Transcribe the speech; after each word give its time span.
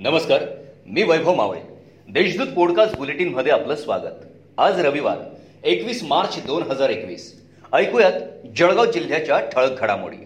नमस्कार 0.00 0.42
मी 0.86 1.02
वैभव 1.02 1.34
मावळे. 1.34 1.60
देशदूत 2.08 2.46
पॉडकास्ट 2.46 2.96
बुलेटिनमध्ये 2.96 3.52
आपलं 3.52 3.74
स्वागत. 3.74 4.14
आज 4.58 4.80
रविवार 4.80 5.16
एकवीस 5.64 6.02
मार्च 6.02 6.46
दोन 6.46 6.62
हजार 6.62 6.90
एकवीस. 6.90 7.44
ऐकूयात 7.72 8.12
जळगाव 8.56 8.84
जिल्ह्याच्या 8.84 9.40
ठळक 9.40 9.80
घडामोडी. 9.80 10.16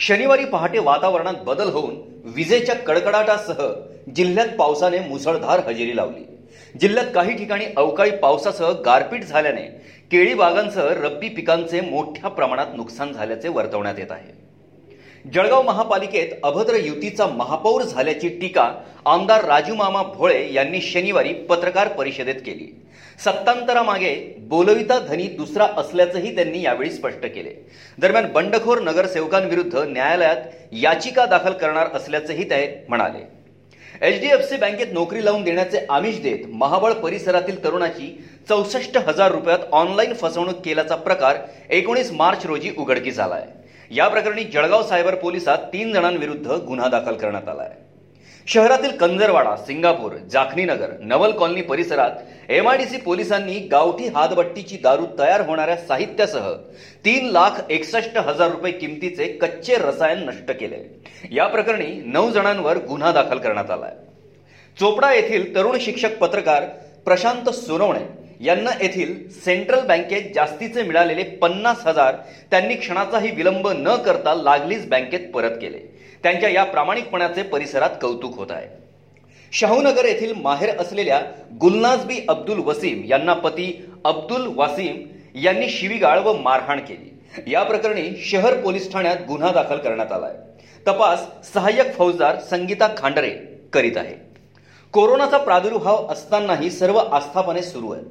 शनिवारी 0.00 0.44
पहाटे 0.44 0.78
वातावरणात 0.78 1.34
बदल 1.44 1.68
होऊन 1.68 1.96
विजेच्या 2.24 2.74
कडकडाटासह 2.74 3.72
जिल्ह्यात 4.16 4.48
पावसाने 4.58 4.98
मुसळधार 4.98 5.60
हजेरी 5.60 5.96
लावली. 5.96 6.24
जिल्ह्यात 6.80 7.06
काही 7.14 7.36
ठिकाणी 7.36 7.64
अवकाळी 7.76 8.10
पावसासह 8.10 8.70
गारपीट 8.70 9.24
झाल्याने 9.24 9.62
केळी 10.12 10.34
बागांसह 10.34 10.88
रब्बी 11.04 11.28
पिकांचे 11.28 11.80
मोठ्या 11.80 12.30
प्रमाणात 12.30 12.66
नुकसान 12.76 13.12
झाल्याचे 13.12 13.48
वर्तवण्यात 13.48 13.94
येत 13.98 14.12
आहे. 14.12 14.43
जळगाव 15.24 15.62
महापालिकेत 15.62 16.32
अभद्र 16.44 16.76
युतीचा 16.76 17.26
महापौर 17.26 17.82
झाल्याची 17.82 18.28
टीका 18.40 18.70
आमदार 19.06 19.44
राजूमामा 19.44 20.02
भोळे 20.16 20.52
यांनी 20.52 20.80
शनिवारी 20.82 21.32
पत्रकार 21.48 21.88
परिषदेत 21.88 22.40
केली. 22.46 22.66
सत्तांतरामागे 23.24 24.14
बोलविता 24.48 24.98
धनी 24.98 25.26
दुसरा 25.36 25.66
असल्याचंही 25.76 26.34
त्यांनी 26.36 26.62
यावेळी 26.62 26.90
स्पष्ट 26.90 27.24
केले. 27.24 27.54
दरम्यान 27.98 28.30
बंडखोर 28.32 28.80
नगरसेवकांविरुद्ध 28.82 29.78
न्यायालयात 29.78 30.36
याचिका 30.82 31.26
दाखल 31.26 31.52
करणार 31.52 31.96
असल्याचंही 31.96 32.50
ते 32.50 32.84
म्हणाले. 32.88 33.24
एच 34.02 34.20
डी 34.20 34.30
एफ 34.32 34.48
सी 34.48 34.56
बँकेत 34.56 34.92
नोकरी 34.92 35.24
लावून 35.24 35.42
देण्याचे 35.44 35.84
आमिष 35.88 36.20
देत 36.20 36.46
महाबळ 36.52 36.92
परिसरातील 36.92 37.62
तरुणाची 37.64 38.14
चौसष्ट 38.48 38.96
हजार 39.06 39.32
रुपयात 39.32 39.58
ऑनलाईन 39.72 40.14
फसवणूक 40.14 40.60
केल्याचा 40.64 40.96
प्रकार 40.96 41.36
एकोणीस 41.70 42.10
मार्च 42.12 42.46
रोजी 42.46 42.70
उघडकीस 42.78 43.18
आला 43.18 43.34
आहे 43.34 43.62
या 43.90 44.08
प्रकरणी 44.08 44.44
जळगाव 44.44 44.82
सायबर 44.82 45.14
पोलिसात 45.14 45.58
तीन 45.58 45.92
जणांविरुद्ध 45.92 46.50
गुन्हा 46.50 46.88
दाखल 46.88 47.14
करण्यात 47.14 47.48
आला 47.48 47.62
आहे 47.62 47.82
शहरातील 48.46 48.96
कंजरवाडा 48.96 49.56
सिंगापूर 49.56 50.12
जाखनीनगर 50.30 50.90
नवल 51.00 51.32
कॉलनी 51.32 51.62
परिसरात 51.62 52.50
एमआयडीसी 52.50 52.96
पोलिसांनी 52.96 53.58
गावठी 53.58 54.08
हातबट्टीची 54.08 54.76
दारू 54.76 55.06
तयार 55.18 55.40
होणाऱ्या 55.40 55.76
साहित्यासह 55.76 56.52
तीन 57.04 57.26
लाख 57.26 57.60
एकसष्ट 57.70 58.18
हजार 58.18 58.50
रुपये 58.50 58.72
किमतीचे 58.72 59.26
कच्चे 59.26 59.76
रसायन 59.78 60.28
नष्ट 60.28 60.50
केले. 60.50 61.00
या 61.30 61.46
प्रकरणी 61.46 61.86
नऊ 61.86 62.30
जणांवर 62.30 62.78
गुन्हा 62.78 63.12
दाखल 63.12 63.38
करण्यात 63.38 63.70
आलाय. 63.70 63.92
चोपडा 64.80 65.12
येथील 65.12 65.54
तरुण 65.54 65.78
शिक्षक 65.80 66.18
पत्रकार 66.18 66.64
प्रशांत 67.04 67.50
सोनवणे 67.50 68.23
यांना 68.40 68.70
येथील 68.82 69.28
सेंट्रल 69.30 69.86
बँकेत 69.86 70.34
जास्तीचे 70.34 70.82
मिळालेले 70.82 71.22
पन्नास 71.22 71.86
हजार 71.86 72.14
त्यांनी 72.50 72.74
क्षणाचाही 72.74 73.30
विलंब 73.30 73.68
न 73.68 73.96
करता 73.96 74.34
लागलीच 74.34 74.88
बँकेत 74.88 75.30
परत 75.34 75.50
केले. 75.50 75.78
त्यांच्या 76.22 76.48
या 76.48 76.64
प्रामाणिकपणाचे 76.64 77.42
परिसरात 77.42 77.90
कौतुक 78.02 78.36
होत 78.36 78.50
आहे. 78.50 78.68
शाहूनगर 79.52 80.04
येथील 80.04 80.32
माहेर 80.36 80.76
असलेल्या 80.78 81.20
गुलनाजबी 81.60 82.20
अब्दुल 82.28 82.58
वसीम 82.58 83.04
यांना 83.04 83.32
पती 83.32 83.84
अब्दुल 84.04 84.46
वासीम 84.54 85.02
यांनी 85.38 85.68
शिवीगाळ 85.68 86.18
व 86.18 86.32
मारहाण 86.32 86.78
केली. 86.78 87.10
या 87.52 87.62
प्रकरणी 87.62 88.16
शहर 88.24 88.60
पोलीस 88.60 88.92
ठाण्यात 88.92 89.16
गुन्हा 89.28 89.52
दाखल 89.52 89.76
करण्यात 89.76 90.12
आलाय. 90.12 90.32
तपास 90.86 91.52
सहाय्यक 91.54 91.94
फौजदार 91.94 92.38
संगीता 92.38 92.88
खांडरे 92.96 93.30
करीत 93.72 93.96
आहे. 93.96 94.23
कोरोनाचा 94.94 95.38
प्रादुर्भाव 95.38 96.06
असतानाही 96.10 96.70
सर्व 96.70 96.96
आस्थापने 96.96 97.62
सुरू 97.62 97.90
आहेत. 97.92 98.04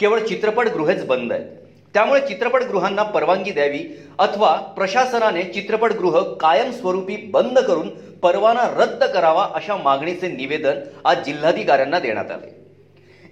केवळ 0.00 0.20
चित्रपटगृहेच 0.20 1.04
बंद 1.06 1.32
आहेत. 1.32 1.46
त्यामुळे 1.94 2.20
चित्रपटगृहांना 2.20 3.02
परवानगी 3.02 3.50
द्यावी 3.50 3.80
अथवा 4.18 4.54
प्रशासनाने 4.76 5.42
चित्रपटगृह 5.42 6.20
कायमस्वरूपी 6.40 7.16
बंद 7.16 7.58
करून 7.58 7.88
परवाना 8.22 8.62
रद्द 8.76 9.04
करावा 9.04 9.48
अशा 9.54 9.76
मागणीचे 9.76 10.28
निवेदन 10.28 10.78
आज 11.04 11.24
जिल्हाधिकाऱ्यांना 11.24 11.98
देण्यात 11.98 12.30
आले. 12.30 12.54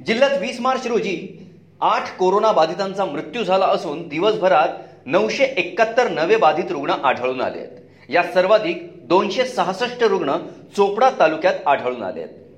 जिल्ह्यात 0.06 0.38
वीस 0.40 0.60
मार्च 0.60 0.86
रोजी 0.86 1.16
आठ 1.80 2.16
कोरोना 2.16 2.52
बाधितांचा 2.52 3.04
मृत्यू 3.04 3.44
झाला 3.44 3.66
असून 3.66 4.08
दिवसभरात 4.08 4.68
नऊशे 5.06 5.44
एकाहत्तर 5.44 6.08
नवे 6.08 6.36
बाधित 6.36 6.70
रुग्ण 6.70 6.90
आढळून 6.90 7.40
आले 7.40 7.58
आहेत. 7.58 8.10
या 8.10 8.22
सर्वाधिक 8.22 9.08
दोनशे 9.08 9.44
सहासष्ट 9.44 10.04
रुग्ण 10.04 10.36
चोपडा 10.76 11.10
तालुक्यात 11.20 11.66
आढळून 11.66 12.02
आले 12.02 12.20
आहेत. 12.20 12.47